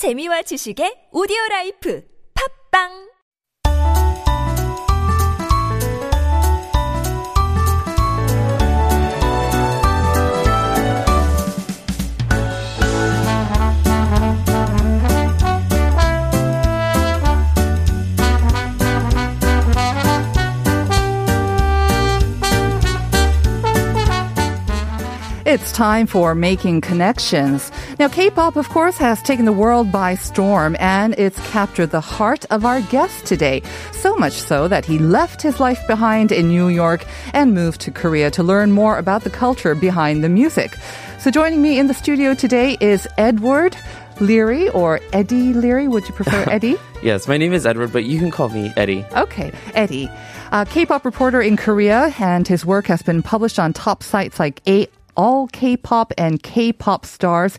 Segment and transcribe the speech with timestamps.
[0.00, 2.00] 재미와 지식의 오디오 라이프.
[2.32, 3.09] 팝빵
[25.50, 27.72] It's time for Making Connections.
[27.98, 32.44] Now, K-pop, of course, has taken the world by storm and it's captured the heart
[32.52, 33.60] of our guest today.
[33.90, 37.90] So much so that he left his life behind in New York and moved to
[37.90, 40.76] Korea to learn more about the culture behind the music.
[41.18, 43.76] So joining me in the studio today is Edward
[44.20, 45.88] Leary or Eddie Leary.
[45.88, 46.76] Would you prefer Eddie?
[47.02, 49.04] Yes, my name is Edward, but you can call me Eddie.
[49.16, 50.08] Okay, Eddie.
[50.52, 54.60] A K-pop reporter in Korea, and his work has been published on top sites like
[54.68, 54.86] A
[55.20, 57.58] all K-pop and K-pop stars.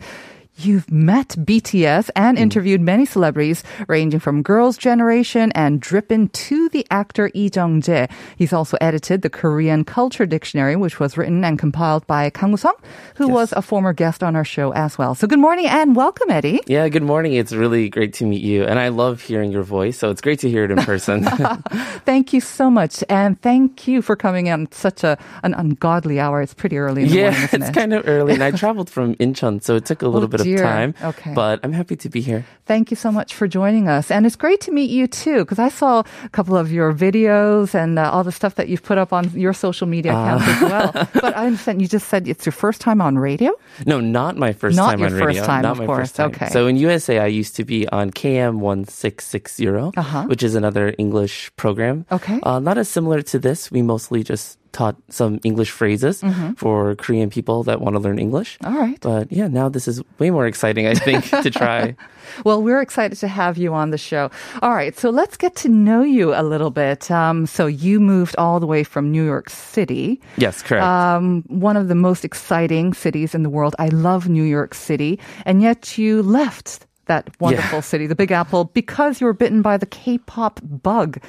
[0.63, 2.43] You've met BTS and hmm.
[2.43, 8.09] interviewed many celebrities, ranging from Girls' Generation and Drippin' to the actor Lee Jung-jae.
[8.37, 12.75] He's also edited the Korean Culture Dictionary, which was written and compiled by Kang Woo-sung,
[13.15, 13.33] who Yes.
[13.33, 15.15] was a former guest on our show as well.
[15.15, 16.61] So good morning and welcome, Eddie.
[16.67, 17.33] Yeah, good morning.
[17.33, 20.39] It's really great to meet you, and I love hearing your voice, so it's great
[20.39, 21.23] to hear it in person.
[22.05, 26.41] Thank you so much, and thank you for coming on such a an ungodly hour.
[26.41, 27.73] It's pretty early in the yeah, morning, isn't it's it?
[27.73, 30.41] kind of early, and I traveled from Incheon, so it took a little oh, bit
[30.43, 30.50] dear.
[30.55, 30.93] Of time.
[31.03, 31.33] Okay.
[31.33, 32.45] But I'm happy to be here.
[32.65, 34.11] Thank you so much for joining us.
[34.11, 37.75] And it's great to meet you too, because I saw a couple of your videos
[37.75, 40.61] and uh, all the stuff that you've put up on your social media accounts as
[40.61, 41.07] well.
[41.21, 43.51] But I understand you just said it's your first time on radio?
[43.85, 45.45] No, not my first Not time your on first radio.
[45.45, 45.99] time, not of my course.
[45.99, 46.29] first time.
[46.31, 46.49] Okay.
[46.49, 50.23] So in USA, I used to be on KM one six six zero, Uh-huh.
[50.31, 52.05] which is another English program.
[52.11, 52.39] Okay.
[52.43, 53.71] Uh, not as similar to this.
[53.71, 56.23] We mostly just taught some English phrases
[56.57, 58.57] for Korean people that want to learn English.
[58.59, 58.73] Mm-hmm.
[58.73, 58.99] All right.
[59.01, 61.95] But yeah, now this is way more exciting, I think, to try.
[62.45, 64.31] Well, we're excited to have you on the show.
[64.61, 67.11] All right, so let's get to know you a little bit.
[67.11, 70.21] Um, so you moved all the way from New York City.
[70.37, 70.85] Yes, correct.
[70.85, 73.75] Um, one of the most exciting cities in the world.
[73.79, 78.65] I love New York City, and yet you left that wonderful city, the Big Apple,
[78.65, 81.19] because you were bitten by the K-pop bug.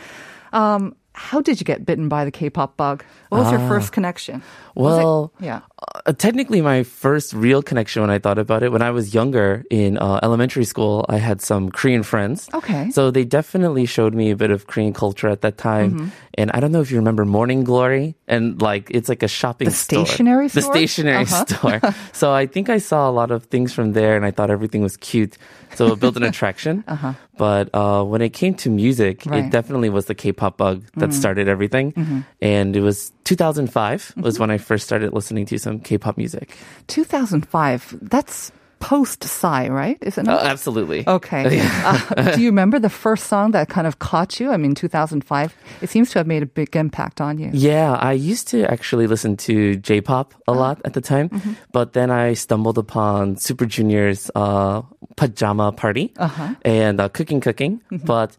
[0.52, 3.04] Um, how did you get bitten by the K-pop bug?
[3.28, 4.42] What was your first connection?
[4.74, 5.04] Was it- Ah.
[5.04, 5.60] well, yeah.
[6.06, 9.64] uh, technically, my first real connection when I thought about it, when I was younger
[9.70, 12.48] in uh, elementary school, I had some Korean friends.
[12.54, 12.90] Okay.
[12.90, 15.90] So they definitely showed me a bit of Korean culture at that time.
[15.92, 16.08] Mm-hmm.
[16.40, 19.68] And I don't know if you remember Morning Glory, and like it's like a shopping
[19.68, 20.06] The store.
[20.06, 21.44] stationery The stationery Uh-huh.
[21.44, 21.80] store.
[22.12, 24.80] so I think I saw a lot of things from there, and I thought everything
[24.80, 25.36] was cute.
[25.76, 26.84] So it built an attraction.
[26.88, 27.12] uh-huh.
[27.38, 29.42] But uh, when it came to music, Right.
[29.44, 29.46] Mm.
[29.46, 31.92] it definitely was the K-pop bug that started everything.
[31.92, 32.20] Mm-hmm.
[32.42, 36.56] And it was 2005 was when I first started listening to some K-pop music.
[36.88, 37.98] 2005.
[38.02, 39.96] That's post Psy, right?
[40.02, 41.06] Is it Uh, absolutely.
[41.06, 41.62] Okay.
[41.86, 44.50] Uh, do you remember the first song that kind of caught you?
[44.50, 45.54] I mean, 2005.
[45.82, 47.50] It seems to have made a big impact on you.
[47.54, 51.52] Yeah, I used to actually listen to J-pop a lot at the time, Mm-hmm.
[51.72, 54.82] but then I stumbled upon Super Junior's uh,
[55.16, 56.54] pajama party Uh-huh.
[56.64, 57.80] and uh, cooking cooking.
[57.90, 58.06] Mm-hmm.
[58.06, 58.36] But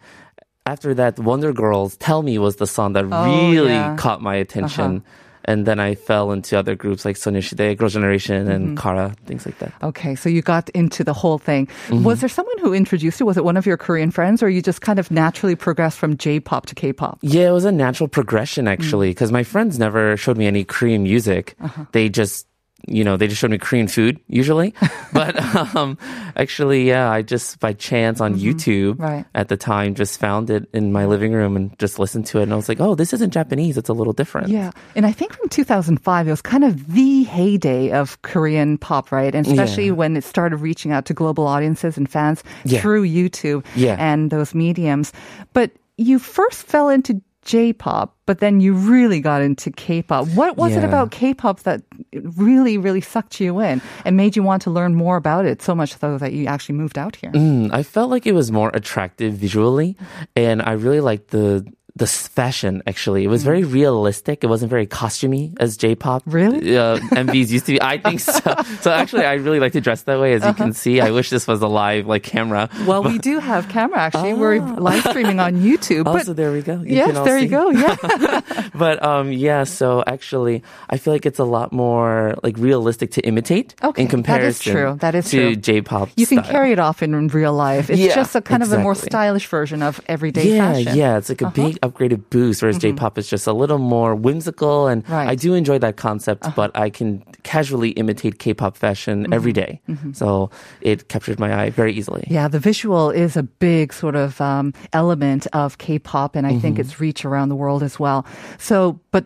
[0.66, 3.96] after that, Wonder Girls "Tell Me" was the song that Oh, really yeah.
[3.96, 5.04] caught my attention.
[5.46, 8.52] And then I fell into other groups like Sonyeo Sidae, Girl Generation, Mm-hmm.
[8.52, 9.74] and Kara, things like that.
[9.84, 11.68] Okay, so you got into the whole thing.
[11.88, 12.04] Mm-hmm.
[12.04, 13.26] Was there someone who introduced you?
[13.26, 16.16] Was it one of your Korean friends, or you just kind of naturally progressed from
[16.18, 17.20] J-pop to K-pop?
[17.22, 19.12] Yeah, it was a natural progression actually, Mm.
[19.12, 21.56] because my friends never showed me any Korean music.
[21.62, 21.86] Uh-huh.
[21.92, 22.48] They just,
[22.88, 24.74] you know, they just showed me Korean food usually.
[25.14, 25.40] but
[25.76, 25.98] um,
[26.36, 29.02] actually, yeah, I just by chance on YouTube Mm-hmm.
[29.04, 29.26] Right.
[29.36, 32.44] at the time just found it in my living room and just listened to it,
[32.44, 33.78] and I was like, oh, this isn't Japanese.
[33.78, 34.50] It's a little different.
[34.50, 39.12] Yeah, and I think from 2005, it was kind of the heyday of Korean pop,
[39.12, 39.34] right?
[39.34, 39.92] And especially Yeah.
[39.92, 42.82] when it started reaching out to global audiences and fans Yeah.
[42.82, 43.96] through YouTube Yeah.
[44.00, 45.14] and those mediums.
[45.54, 50.28] But you first fell into J-pop, but then you really got into K-pop.
[50.30, 51.82] What was it about K-pop that
[52.14, 55.62] really, really sucked you in and made you want to learn more about it?
[55.62, 57.32] So much so that you actually moved out here.
[57.32, 59.98] Mm, I felt like it was more attractive visually,
[60.36, 62.82] and I really liked the the fashion.
[62.88, 64.44] Actually, it was very realistic.
[64.44, 66.24] It wasn't very costumey as J-pop.
[66.26, 66.76] Really?
[66.76, 67.82] Uh, MVs used to be.
[67.82, 68.34] I think so.
[68.84, 70.34] So actually, I really like to dress that way.
[70.34, 72.70] As you can see, I wish this was a live like camera.
[72.86, 74.34] Well, we do have camera actually.
[74.34, 76.02] We're live streaming on YouTube.
[76.08, 76.82] Oh, but so there we go.
[76.82, 77.70] You yes, there you go.
[77.70, 78.42] Yeah.
[78.76, 79.64] But um, yeah.
[79.66, 84.08] So actually, I feel like it's a lot more like realistic to imitate Okay, in
[84.08, 84.98] comparison, that is true.
[85.00, 85.56] That is to true.
[85.56, 86.10] J-pop.
[86.18, 87.90] You can carry it off in real life.
[87.90, 90.88] It's Yeah, just a kind of a more stylish version of everyday yeah, fashion.
[90.88, 90.98] Uh-huh.
[90.98, 91.18] yeah.
[91.18, 95.04] It's like a big upgraded boost, whereas J-pop is just a little more whimsical, and
[95.10, 95.28] Right.
[95.28, 96.48] I do enjoy that concept.
[96.56, 99.82] But I can casually imitate K-pop fashion every day.
[100.14, 100.50] so
[100.82, 102.24] it captured my eye very easily.
[102.30, 106.76] Yeah, the visual is a big sort of um, element of K-pop, and I think
[106.78, 106.82] Mm-hmm.
[106.82, 108.26] it's reach around the world as well.
[108.58, 109.26] So, but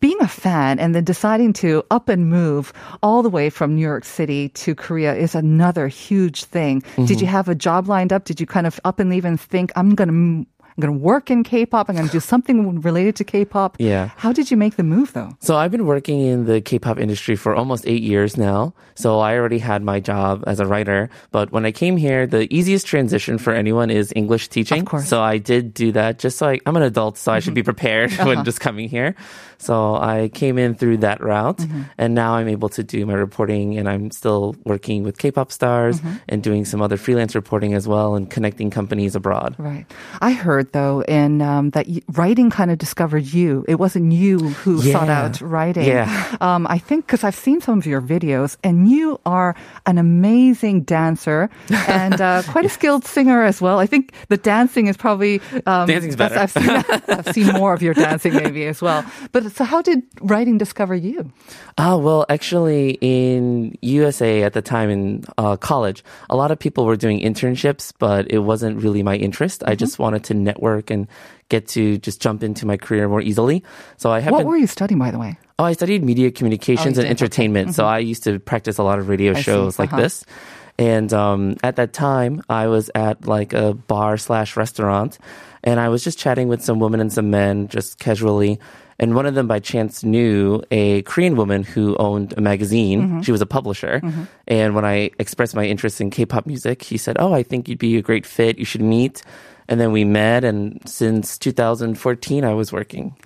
[0.00, 2.72] being a fan and then deciding to up and move
[3.02, 6.80] all the way from New York City to Korea is another huge thing.
[6.80, 7.20] Did Mm-hmm.
[7.22, 8.24] you have a job lined up?
[8.24, 11.02] Did you kind of up and leave and think, I'm going to I'm going to
[11.02, 11.88] work in K-pop.
[11.88, 13.76] I'm going to do something related to K-pop.
[13.78, 14.10] Yeah.
[14.16, 15.30] How did you make the move though?
[15.40, 18.74] So I've been working in the K-pop industry for almost eight years now.
[18.94, 21.08] So I already had my job as a writer.
[21.30, 24.80] But when I came here, the easiest transition for anyone is English teaching.
[24.80, 25.08] Of course.
[25.08, 27.62] So I did do that just so I, I'm an adult, so I should be
[27.62, 27.66] mm-hmm.
[27.66, 28.44] prepared when uh-huh.
[28.44, 29.14] just coming here.
[29.58, 31.82] So I came in through that route mm-hmm.
[31.96, 36.00] and now I'm able to do my reporting and I'm still working with K-pop stars
[36.00, 36.16] mm-hmm.
[36.28, 39.54] and doing some other freelance reporting as well and connecting companies abroad.
[39.58, 39.86] Right.
[40.20, 43.64] I heard though, in um, that writing kind of discovered you.
[43.68, 45.86] It wasn't you who sought out writing.
[45.86, 46.36] Yeah.
[46.40, 49.54] Um, I think because I've seen some of your videos, and you are
[49.86, 53.78] an amazing dancer and uh, quite a skilled singer as well.
[53.78, 56.38] I think the dancing is probably um, Dancing's better.
[56.38, 56.68] I've seen,
[57.08, 59.04] I've seen more of your dancing maybe as well.
[59.32, 61.30] But so, how did writing discover you?
[61.78, 66.86] Ah, well, actually, in USA at the time in uh, college, a lot of people
[66.86, 69.62] were doing internships, but it wasn't really my interest.
[69.66, 70.55] I just wanted to network
[70.90, 71.06] and
[71.48, 73.62] get to just jump into my career more easily.
[73.96, 74.48] So I have What been.
[74.48, 75.38] were you studying, by the way?
[75.58, 77.16] Oh, I studied media communications Oh, and did?
[77.16, 77.24] Okay.
[77.24, 77.74] entertainment.
[77.74, 80.02] So I used to practice a lot of radio I shows like Uh-huh.
[80.02, 80.24] this.
[80.78, 85.18] And um, at that time, I was at like a bar slash restaurant,
[85.64, 88.58] and I was just chatting with some women and some men just casually.
[88.98, 93.02] And one of them, by chance, knew a Korean woman who owned a magazine.
[93.02, 93.20] Mm-hmm.
[93.22, 94.00] She was a publisher.
[94.48, 97.78] And when I expressed my interest in K-pop music, he said, "Oh, I think you'd
[97.78, 98.58] be a great fit.
[98.58, 99.22] You should meet."
[99.68, 103.16] And then we met, and since 2014, I was working.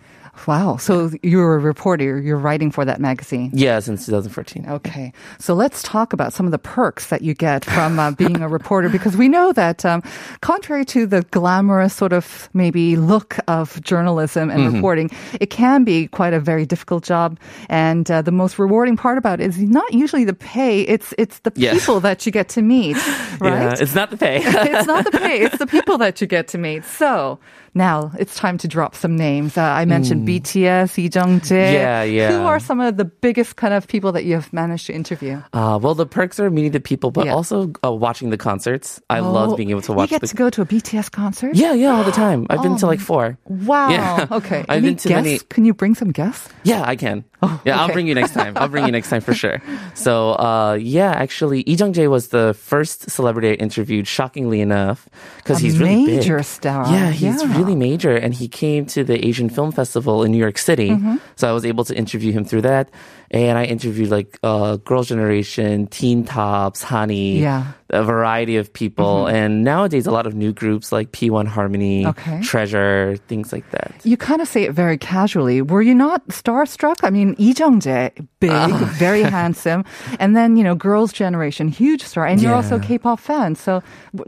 [0.46, 0.76] Wow.
[0.78, 2.20] So you're a reporter.
[2.20, 3.50] You're writing for that magazine.
[3.52, 4.66] Yeah, since 2014.
[4.68, 8.40] Okay, so let's talk about some of the perks that you get from uh, being
[8.42, 10.02] a reporter because we know that, um,
[10.40, 14.74] contrary to the glamorous sort of maybe look of journalism and Mm-hmm.
[14.76, 15.10] reporting,
[15.40, 17.38] it can be quite a very difficult job.
[17.68, 21.38] And uh, the most rewarding part about it is not usually the pay; it's it's
[21.40, 21.78] the Yes.
[21.80, 22.96] people that you get to meet,
[23.40, 23.52] right?
[23.52, 24.36] Yeah, it's not the pay.
[24.44, 26.84] it's not the pay, it's the people that you get to meet.
[26.84, 27.38] So
[27.74, 29.56] now it's time to drop some names.
[29.56, 31.40] Uh, I mentioned BTS, Lee Jung-jae.
[31.70, 31.72] Mm.
[31.72, 32.30] Yeah, yeah.
[32.32, 35.40] Who are some of the biggest kind of people that you have managed to interview?
[35.52, 37.34] Uh, well, the perks are meeting the people, but Yeah.
[37.34, 39.00] also uh, watching the concerts.
[39.10, 40.28] I Oh, love being able to watch You get the.
[40.28, 41.54] to go to a BTS concert?
[41.54, 42.46] yeah, yeah, all the time.
[42.50, 43.38] I've been to like four.
[43.46, 43.90] Wow.
[43.90, 44.26] Yeah.
[44.30, 44.64] Okay.
[44.68, 45.24] I've Any been to guests?
[45.24, 46.48] many- Can you bring some guests?
[46.64, 47.24] Yeah, I can.
[47.64, 48.52] Yeah, I'll bring you next time.
[48.56, 49.62] I'll bring you next time for sure.
[49.94, 54.06] So, uh, yeah, actually, Lee Jung Jae was the first celebrity I interviewed.
[54.06, 55.08] Shockingly enough,
[55.38, 56.16] because he's really big.
[56.18, 56.86] major star.
[56.92, 57.56] Yeah, he's Yeah.
[57.58, 60.90] really major, and he came to the Asian Film Festival in New York City.
[60.90, 61.16] Mm-hmm.
[61.36, 62.88] So I was able to interview him through that,
[63.30, 67.60] and I interviewed like uh, Girls' Generation, Teen Tops, Honey, Yeah.
[67.62, 67.96] Mm-hmm.
[67.96, 72.40] a variety of people, and nowadays a lot of new groups like P1 Harmony, Okay.
[72.42, 73.94] Treasure, things like that.
[74.04, 75.62] You kind of say it very casually.
[75.62, 76.96] Were you not starstruck?
[77.02, 78.68] I mean, Lee Jung-jae, big, Uh.
[78.98, 79.84] very handsome,
[80.18, 82.86] and then you know, Girls' Generation, huge star, and you're also a Yeah.
[82.86, 83.54] K-pop fan.
[83.54, 83.82] So,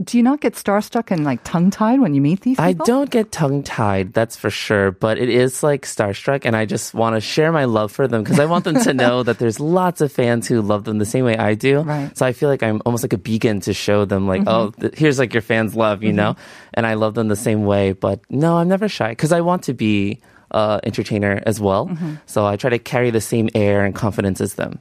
[0.04, 2.64] do you not get starstruck and like tongue-tied when you meet these people?
[2.64, 6.66] I don't get tongue tied, that's for sure, but it is like starstruck, and I
[6.66, 9.38] just want to share my love for them because I want them to know that
[9.38, 11.80] there's lots of fans who love them the same way I do.
[11.80, 12.16] Right.
[12.16, 14.94] So I feel like I'm almost like a beacon to show them, like, oh, th-
[14.96, 16.36] here's like your fans' love, you know?
[16.74, 19.64] And I love them the same way, but no, I'm never shy because I want
[19.64, 20.20] to be.
[20.52, 21.88] Uh, entertainer as well,
[22.26, 24.78] so I try to carry the same air and confidence as them.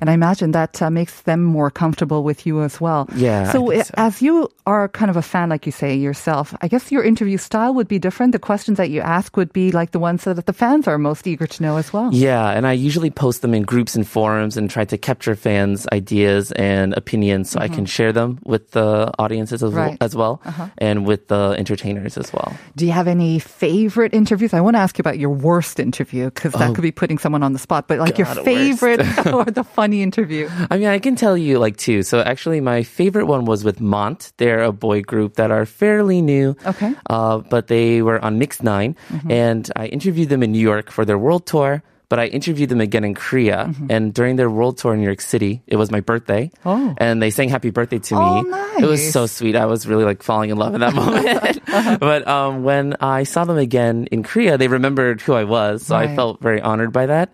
[0.00, 3.08] And I imagine that uh, makes them more comfortable with you as well.
[3.16, 3.94] Yeah, So, so.
[3.96, 7.38] as you are kind of a fan, like you say yourself, I guess your interview
[7.38, 8.32] style would be different.
[8.32, 11.26] The questions that you ask would be like the ones that the fans are most
[11.26, 12.10] eager to know as well.
[12.12, 15.86] Yeah, and I usually post them in groups and forums and try to capture fans'
[15.92, 19.96] ideas and opinions so I can share them with the audiences as, Right.
[19.96, 20.42] well, as well
[20.76, 22.52] and with the entertainers as well.
[22.76, 24.52] Do you have any favorite interviews?
[24.52, 26.74] I want to ask you about your worst interview because that Oh.
[26.74, 27.86] could be putting someone on the spot.
[27.88, 29.00] But like your favorite
[29.32, 30.48] or the funny interview.
[30.70, 32.02] I mean, I can tell you like two.
[32.02, 34.32] So actually, my favorite one was with Mont.
[34.38, 36.56] They're a boy group that are fairly new.
[36.66, 36.94] Okay.
[37.08, 38.96] Uh, but they were on Mix 9
[39.28, 41.82] and I interviewed them in New York for their world tour.
[42.10, 45.22] But I interviewed them again in Korea, and during their world tour in New York
[45.22, 46.92] City, it was my birthday, Oh.
[46.98, 48.50] and they sang "Happy Birthday" to Oh, me.
[48.82, 49.54] It was so sweet.
[49.54, 51.62] I was really like falling in love in that moment.
[52.02, 55.94] But um, when I saw them again in Korea, they remembered who I was, so
[55.94, 56.10] Right.
[56.10, 57.30] I felt very honored by that.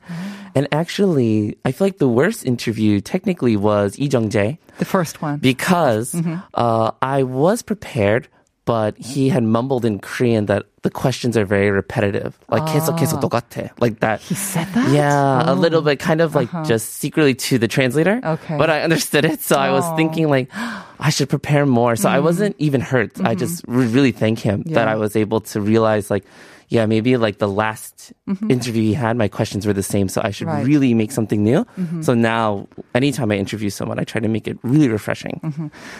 [0.54, 5.20] And actually, I feel like the worst interview technically was Lee Jung Jae The first
[5.24, 5.40] one.
[5.40, 6.12] because
[6.52, 8.28] uh, I was prepared,
[8.68, 12.37] but he had mumbled in Korean that the questions are very repetitive.
[12.49, 13.69] Like 계속 계속 똑같아.
[13.79, 14.21] Like that.
[14.21, 14.89] He said that?
[14.91, 18.19] Yeah, a little bit kind of like just secretly to the translator.
[18.23, 18.33] Uh-huh.
[18.41, 18.57] Okay.
[18.57, 19.95] But I understood it, so I was Oh.
[19.95, 20.49] thinking like
[20.99, 21.95] I should prepare more.
[21.95, 23.11] So I wasn't even hurt.
[23.23, 24.87] I just re- really thank him that Mm-hmm.
[24.87, 24.93] Yeah.
[24.93, 26.23] I was able to realize like
[26.71, 28.15] yeah, maybe like the last
[28.47, 30.55] interview he had, my questions were the same, so I should Mm-hmm.
[30.55, 30.63] Right.
[30.63, 30.71] Mm-hmm.
[30.71, 31.67] really make something new.
[31.99, 35.43] So now, anytime I interview someone, I try to make it really refreshing.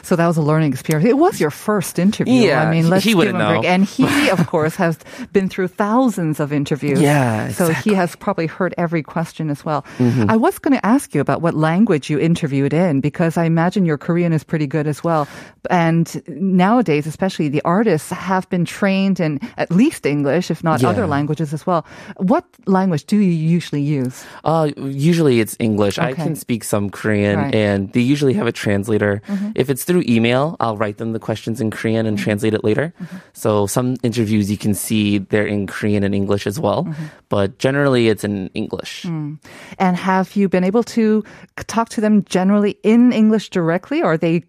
[0.02, 1.04] So that was a learning experience.
[1.12, 2.48] It was your first interview.
[2.48, 3.64] Yeah, I mean, he- let's he give wouldn't him a break.
[3.64, 3.68] know.
[3.68, 4.99] And he, of course, has
[5.33, 7.01] been through thousands of interviews.
[7.01, 9.85] Yeah, So he has probably heard every question as well.
[10.29, 13.85] I was going to ask you about what language you interviewed in because I imagine
[13.87, 15.27] your Korean is pretty good as well.
[15.71, 20.91] And nowadays, especially the artists have been trained in at least English, if not Yeah.
[20.91, 21.85] other languages as well.
[22.19, 24.25] What language do you usually use?
[24.45, 25.99] Uh, usually it's English.
[25.99, 27.47] I can speak some Korean, Right.
[27.53, 27.57] Mm-hmm.
[27.57, 29.21] and they usually have a translator.
[29.55, 32.93] If it's through email, I'll write them the questions in Korean and translate it later.
[33.01, 33.17] Mm-hmm.
[33.33, 37.05] So some interviews you can see they're in Korean and English as well, Mm-hmm.
[37.29, 39.05] but generally it's in English.
[39.05, 39.39] Mm.
[39.79, 41.23] And have you been able to
[41.67, 44.43] talk to them generally in English directly, or they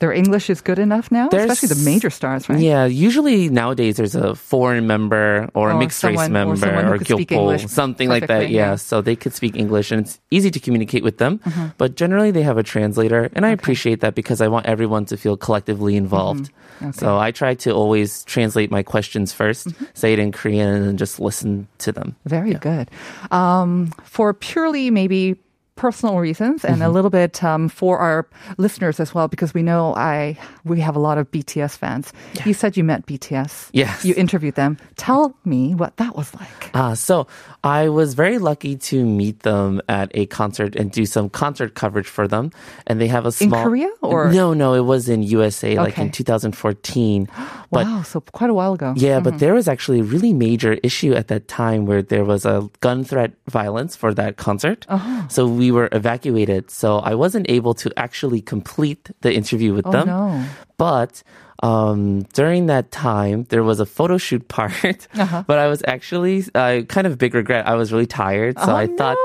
[0.00, 2.58] their English is good enough now, There's- especially the major stars, right?
[2.58, 6.98] Yeah, usually nowadays there's a foreign member or a mixed race someone- or member or,
[6.98, 8.50] could gyopo, something like that.
[8.50, 8.74] Yeah.
[8.74, 8.76] yeah.
[8.76, 11.38] so they could speak English and it's easy to communicate with them.
[11.44, 11.66] Mm-hmm.
[11.78, 15.16] But generally they have a translator, and I appreciate that because I want everyone to
[15.16, 16.50] feel collectively involved.
[16.80, 16.90] Mm-hmm.
[16.98, 19.84] So I try to always translate my questions 1st Mm-hmm.
[19.94, 22.16] say it in Korean, and then just listen to them.
[22.24, 22.90] Very good.
[23.30, 25.36] Um, for purely maybe
[25.76, 28.26] personal reasons and a little bit um, for our
[28.58, 32.12] listeners as well, because we know I we have a lot of BTS fans.
[32.44, 33.70] You said you met BTS.
[33.72, 34.04] Yes.
[34.04, 34.78] You interviewed them.
[34.96, 36.70] Tell me what that was like.
[36.74, 37.26] Ah, so
[37.64, 42.06] I was very lucky to meet them at a concert and do some concert coverage
[42.08, 42.50] for them.
[42.86, 45.98] And they have a small In Korea, or- no, no, it was in USA, like
[45.98, 47.28] in 2014.
[47.74, 48.94] But wow, so quite a while ago.
[48.96, 52.46] yeah, but there was actually a really major issue at that time where there was
[52.46, 54.86] a gun threat violence for that concert.
[54.88, 55.26] Uh-huh.
[55.26, 56.70] So we were evacuated.
[56.70, 60.06] So I wasn't able to actually complete the interview with Oh, them.
[60.06, 60.44] no.
[60.76, 61.22] But
[61.62, 65.06] um, during that time, there was a photo shoot part.
[65.14, 65.44] Uh-huh.
[65.46, 67.66] But I was actually uh, kind of big regret.
[67.66, 69.16] I was really tired, so Oh, I thought.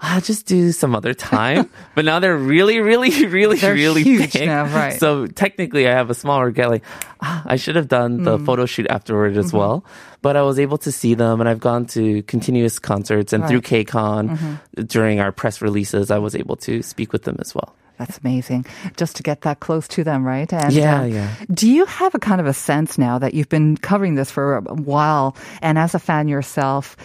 [0.00, 1.70] I'll just do some other time.
[1.94, 4.46] but now they're really, really, really, They're really huge big.
[4.46, 4.98] now, right.
[4.98, 6.70] So technically, I have a small regret.
[6.70, 6.84] Like
[7.20, 8.46] ah, I should have done the Mm.
[8.46, 9.56] photo shoot afterward as Mm-hmm.
[9.58, 9.84] well.
[10.22, 13.58] But I was able to see them, and I've gone to continuous concerts and through
[13.58, 13.86] Right.
[13.86, 14.82] KCON Mm-hmm.
[14.84, 16.10] during our press releases.
[16.10, 17.74] I was able to speak with them as well.
[17.98, 18.66] That's amazing.
[18.96, 20.50] Just to get that close to them, right?
[20.52, 21.30] And Yeah, uh, yeah.
[21.52, 24.56] Do you have a kind of a sense now that you've been covering this for
[24.56, 26.96] a while and as a fan yourself,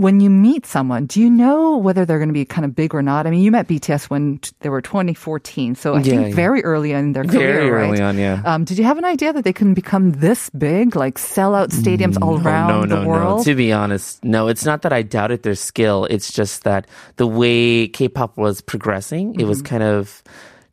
[0.00, 2.94] when you meet someone, do you know whether they're going to be kind of big
[2.94, 3.26] or not?
[3.26, 6.34] I mean, you met BTS when t- they were 2014, so I Yeah, think yeah.
[6.34, 8.08] very early in their Very career, early right?
[8.08, 8.40] on, yeah.
[8.44, 11.70] Um, did you have an idea that they can become this big, like sell out
[11.70, 13.38] stadiums all Oh, around no, no, the world?
[13.38, 13.44] No.
[13.44, 14.48] To be honest, no.
[14.48, 16.06] It's not that I doubted their skill.
[16.08, 19.48] It's just that the way K-pop was progressing, it Mm-hmm.
[19.48, 20.22] was kind of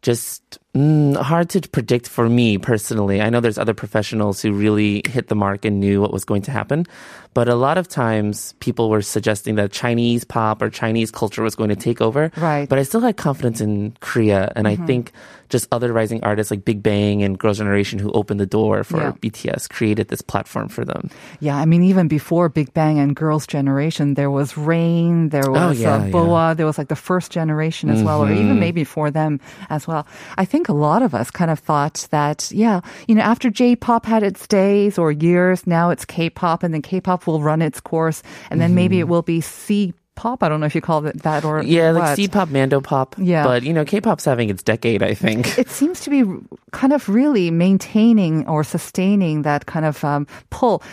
[0.01, 3.21] just mm, hard to predict for me personally.
[3.21, 6.43] I know there's other professionals who really hit the mark and knew what was going
[6.43, 6.85] to happen,
[7.33, 11.55] but a lot of times people were suggesting that Chinese pop or Chinese culture was
[11.55, 12.31] going to take over.
[12.37, 12.63] Right.
[12.63, 12.69] Mm-hmm.
[12.69, 15.11] But I still had confidence in Korea, and I think
[15.49, 18.99] just other rising artists like Big Bang and Girls' Generation who opened the door for
[18.99, 19.11] Yeah.
[19.23, 21.09] BTS created this platform for them.
[21.39, 25.61] Yeah, I mean, even before Big Bang and Girls' Generation, there was Rain, there was
[25.61, 28.43] Oh, yeah, uh, Boa, there was like the first generation as well, or Mm-hmm.
[28.43, 30.03] even maybe for them as well.
[30.37, 34.05] I think a lot of us kind of thought that, yeah, you know, after J-pop
[34.05, 38.23] had its days or years, now it's K-pop, and then K-pop will run its course,
[38.49, 39.01] and then maybe mm-hmm.
[39.01, 40.43] it will be C pop.
[40.43, 41.63] I don't know if you call it that or.
[41.63, 42.01] Yeah, what.
[42.01, 43.15] like C-pop, Mando pop.
[43.17, 43.43] Yeah.
[43.43, 45.57] But, you know, K-pop's having its decade, I think.
[45.61, 46.25] it seems to be
[46.71, 50.83] kind of really maintaining or sustaining that kind of um, pull.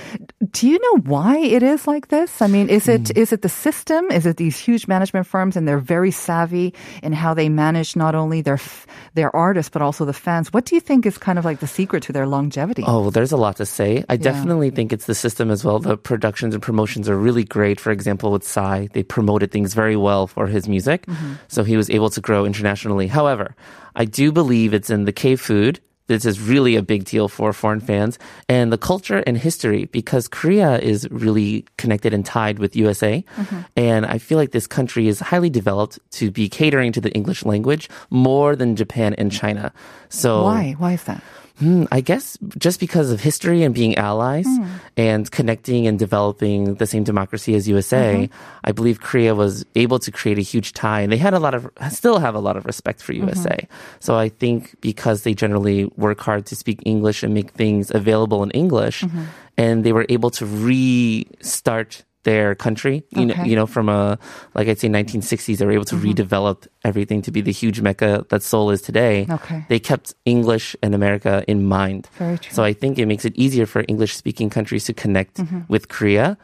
[0.52, 2.40] Do you know why it is like this?
[2.40, 4.10] I mean, is it is it the system?
[4.10, 8.14] Is it these huge management firms and they're very savvy in how they manage not
[8.14, 10.52] only their f- their artists but also the fans?
[10.52, 12.84] What do you think is kind of like the secret to their longevity?
[12.86, 14.04] Oh, well, there's a lot to say.
[14.08, 15.78] I definitely think it's the system as well.
[15.78, 17.80] The productions and promotions are really great.
[17.80, 21.06] For example, with Psy, they promoted things very well for his music.
[21.06, 21.34] Mm-hmm.
[21.46, 23.06] So he was able to grow internationally.
[23.06, 23.54] However,
[23.94, 25.78] I do believe it's in the K food.
[26.08, 28.18] This is really a big deal for foreign fans
[28.50, 33.22] and the culture and history because Korea is really connected and tied with USA.
[33.22, 33.60] Mm-hmm.
[33.78, 37.46] And I feel like this country is highly developed to be catering to the English
[37.46, 39.72] language more than Japan and China.
[40.10, 40.74] So Why?
[40.76, 41.22] Why is that?
[41.60, 44.66] Hmm, I guess just because of history and being allies Hmm.
[44.96, 48.34] and connecting and developing the same democracy as USA, Mm-hmm.
[48.64, 51.54] I believe Korea was able to create a huge tie and they had a lot
[51.54, 53.28] of, still have a lot of respect for Mm-hmm.
[53.28, 53.68] USA.
[54.00, 58.42] So I think because they generally work hard to speak English and make things available
[58.42, 59.24] in English Mm-hmm.
[59.56, 64.18] and they were able to restart their country, you know, you know, from a,
[64.54, 66.10] like I'd say 1960s, they were able to Mm-hmm.
[66.10, 69.64] redevelop everything to be the huge mecca that Seoul is today Okay.
[69.68, 72.08] they kept English and America in mind.
[72.18, 72.52] Very true.
[72.56, 75.60] So I think it makes it easier for English speaking countries to connect Mm-hmm.
[75.68, 76.36] with Korea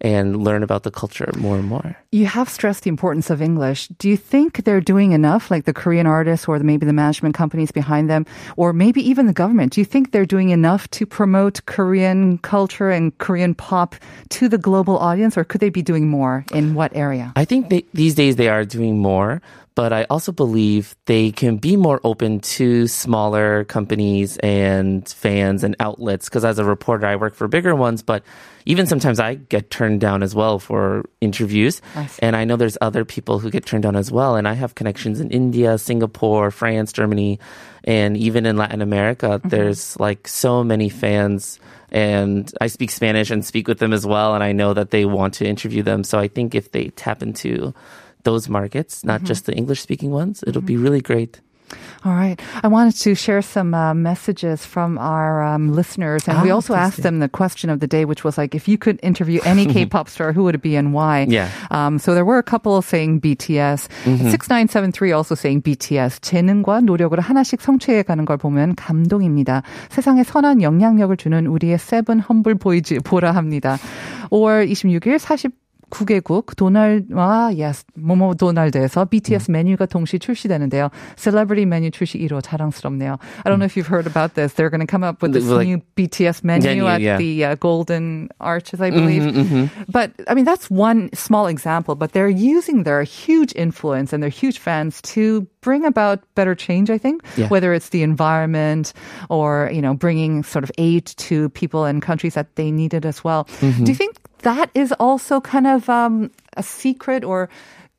[0.00, 1.96] and learn about the culture more and more.
[2.12, 3.88] You have stressed the importance of English.
[3.98, 7.70] Do you think they're doing enough, like the Korean artists or maybe the management companies
[7.70, 8.26] behind them,
[8.56, 9.72] or maybe even the government?
[9.72, 13.96] Do you think they're doing enough to promote Korean culture and Korean pop
[14.30, 16.44] to the global audience, or could they be doing more?
[16.52, 17.32] In what area?
[17.36, 19.42] I think they, these days they are doing more,
[19.78, 25.76] but I also believe they can be more open to smaller companies and fans and
[25.78, 26.28] outlets.
[26.28, 28.24] Because as a reporter, I work for bigger ones, but
[28.66, 31.80] even sometimes I get turned down as well for interviews.
[31.94, 32.10] I.
[32.18, 34.34] And I know there's other people who get turned down as well.
[34.34, 37.38] And I have connections in India, Singapore, France, Germany,
[37.84, 39.38] and even in Latin America.
[39.38, 39.48] Mm-hmm.
[39.48, 41.60] There's like so many fans.
[41.92, 44.34] And I speak Spanish and speak with them as well.
[44.34, 46.02] And I know that they want to interview them.
[46.02, 47.74] So I think if they tap into
[48.23, 51.41] those markets, not just the English speaking ones, it'll be really great.
[52.05, 52.39] All right.
[52.61, 56.27] I wanted to share some uh, messages from our um, listeners.
[56.27, 57.01] And we Ah, also please asked do.
[57.03, 59.85] them the question of the day, which was like, if you could interview any K
[59.87, 61.25] pop star, who would it be and why?
[61.27, 61.49] Yeah.
[61.71, 63.89] Um, so there were a couple saying BTS.
[64.05, 66.19] 6973 also saying BTS.
[66.21, 69.63] 재능과 노력으로 하나씩 성취해 가는 걸 보면 감동입니다.
[69.89, 73.77] 세상에 선한 영향력을 주는 우리의 세븐 험블 보이즈 보라 합니다.
[74.29, 75.51] 5월 26일 40
[75.93, 80.89] 9개국 도날와 yes 모모 도날드에서 BTS 메뉴가 동시 출시되는데요.
[81.17, 83.19] 셀레브리티 메뉴 출시 1호 자랑스럽네요.
[83.45, 84.53] I don't know if you've heard about this.
[84.53, 87.17] They're going to come up with this Like- new BTS menu Menu, at yeah.
[87.17, 89.69] the uh, Golden Arches, I believe.
[89.87, 91.93] But I mean, that's one small example.
[91.93, 96.89] But they're using their huge influence and their huge fans to bring about better change.
[96.89, 97.49] I think Yeah.
[97.53, 98.93] whether it's the environment
[99.29, 103.05] or you know bringing sort of aid to people and countries that they need it
[103.05, 103.45] as well.
[103.61, 107.48] Do you think that is also kind of um, a secret or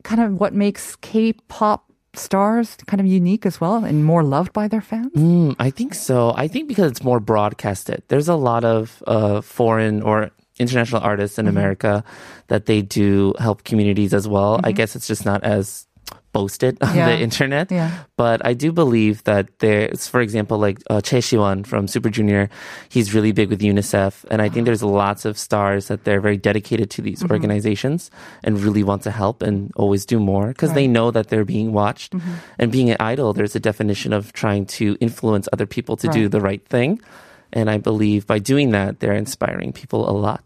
[0.02, 4.68] kind of what makes K-pop stars kind of unique as well and more loved by
[4.68, 5.12] their fans?
[5.14, 6.32] Mm, I think so.
[6.36, 8.02] I think because it's more broadcasted.
[8.08, 12.04] There's a lot of uh, foreign or international artists in America
[12.48, 14.60] that they do help communities as well.
[14.62, 15.86] I guess it's just not as
[16.32, 17.10] boasted on Yeah.
[17.10, 17.70] the internet.
[17.72, 17.90] Yeah.
[18.16, 22.48] But I do believe that there's, for example, like uh, Choi Siwon from Super Junior,
[22.88, 24.24] he's really big with UNICEF.
[24.30, 28.10] And I think there's lots of stars that they're very dedicated to these organizations
[28.44, 31.72] and really want to help and always do more because they know that they're being
[31.72, 32.14] watched.
[32.58, 36.28] And being an idol, there's a definition of trying to influence other people to do
[36.28, 37.00] the right thing.
[37.52, 40.44] And I believe by doing that, they're inspiring people a lot.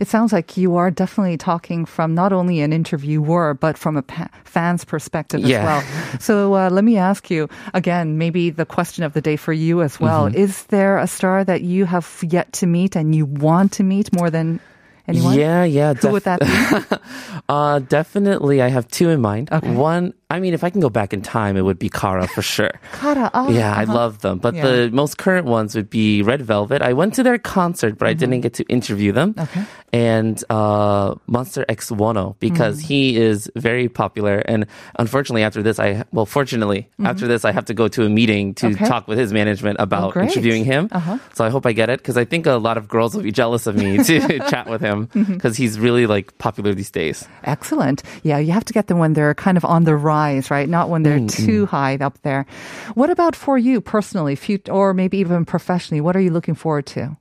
[0.00, 4.02] It sounds like you are definitely talking from not only an interviewer, but from a
[4.02, 5.64] pa- fan's perspective as Yeah.
[5.64, 5.82] well.
[6.20, 9.82] So uh, let me ask you again, maybe the question of the day for you
[9.82, 10.26] as well.
[10.26, 10.36] Mm-hmm.
[10.42, 14.12] Is there a star that you have yet to meet and you want to meet
[14.12, 14.58] more than
[15.06, 15.38] anyone?
[15.38, 15.94] Yeah, yeah.
[15.94, 16.96] Who would that be?
[17.48, 19.48] Uh, definitely, I have two in mind.
[19.50, 19.70] Okay.
[19.72, 22.42] One, I mean, if I can go back in time, it would be Kara for
[22.42, 22.70] sure.
[22.92, 23.30] Kara.
[23.32, 23.94] Oh, Yeah, I uh-huh.
[23.94, 24.38] love them.
[24.38, 24.66] But Yeah.
[24.68, 26.82] the most current ones would be Red Velvet.
[26.82, 29.32] I went to their concert, but I didn't get to interview them.
[29.32, 29.58] Mm-hmm.
[29.58, 29.66] Okay.
[29.94, 32.84] And uh, Monsta X Wonho, because Mm.
[32.84, 34.36] he is very popular.
[34.44, 34.66] And
[34.98, 38.52] unfortunately, after this, I, well, fortunately, after this, I have to go to a meeting
[38.60, 38.74] to Mm-hmm.
[38.84, 38.84] Okay.
[38.86, 40.28] talk with his management about great.
[40.28, 40.88] interviewing him.
[40.92, 41.16] Uh-huh.
[41.32, 43.32] So I hope I get it, because I think a lot of girls will be
[43.32, 44.20] jealous of me to
[44.52, 45.32] chat with him, Mm-hmm.
[45.40, 47.26] because he's really like popular these days.
[47.44, 48.02] Excellent.
[48.22, 50.68] Yeah, you have to get them when they're kind of on the rise, right?
[50.68, 52.46] Not when they're too high up there.
[52.94, 56.00] What about for you personally, or maybe even professionally?
[56.00, 57.16] What are you looking forward to?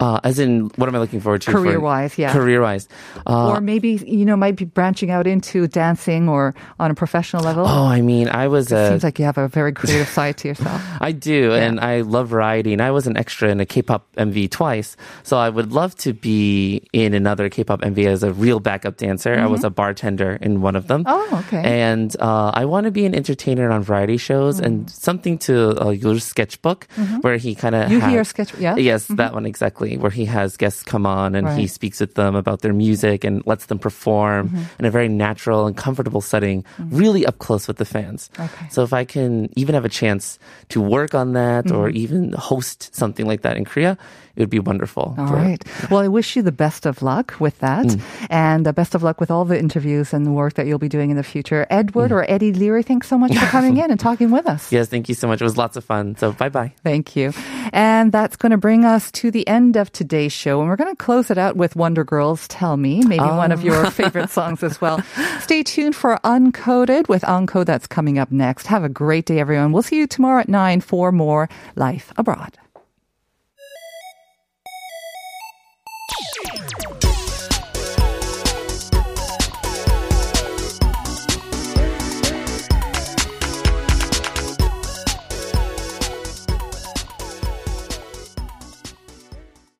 [0.00, 1.50] Uh, as in, what am I looking forward to?
[1.52, 2.32] for- Career-wise, yeah.
[2.32, 2.88] Career-wise.
[3.26, 7.42] Uh, or maybe, you know, might be branching out into dancing or on a professional
[7.44, 7.66] level?
[7.68, 8.88] oh, I mean, I was a...
[8.88, 10.80] Seems like you have a very creative side to yourself.
[11.00, 12.72] I do, and I love variety.
[12.72, 16.12] And I was an extra in a K-pop MV twice, so I would love to
[16.14, 19.34] be in another K-pop MV as a real backup dancer.
[19.38, 21.04] I was a bartender in one of them.
[21.04, 21.34] Mm-hmm.
[21.34, 21.62] Oh, okay.
[21.82, 24.88] And uh, I want to be an entertainer on variety shows and Mm.
[24.90, 26.86] something to uh, your sketchbook
[27.20, 28.76] where he kind of You hear sketch, yeah?
[28.76, 29.89] Yes, that one exactly.
[29.96, 33.42] Where he has guests come on and he speaks with them about their music and
[33.46, 34.62] lets them perform Mm-hmm.
[34.78, 38.30] in a very natural and comfortable setting, really up close with the fans.
[38.38, 38.68] Okay.
[38.70, 40.38] So if I can even have a chance
[40.70, 41.96] to work on that or Mm-hmm.
[41.96, 43.98] even host something like that in Korea,
[44.40, 45.14] it would be wonderful.
[45.18, 45.62] All right.
[45.90, 47.84] Well, I wish you the best of luck with that.
[47.84, 48.00] Mm.
[48.30, 50.88] And the best of luck with all the interviews and the work that you'll be
[50.88, 51.66] doing in the future.
[51.70, 51.78] Mm.
[51.78, 54.72] Edward or Eddie Leary, thanks so much for coming in and talking with us.
[54.72, 55.42] Yes, thank you so much.
[55.42, 56.16] It was lots of fun.
[56.16, 56.72] So bye bye.
[56.82, 57.34] Thank you.
[57.74, 60.60] And that's going to bring us to the end of today's show.
[60.60, 63.62] And we're going to close it out with Wonder Girls Tell Me, maybe one of
[63.62, 65.02] your favorite songs as well.
[65.40, 68.68] Stay tuned for Uncoded with Uncode that's coming up next.
[68.68, 69.72] Have a great day, everyone.
[69.72, 72.56] We'll see you tomorrow at 9 for more Life Abroad.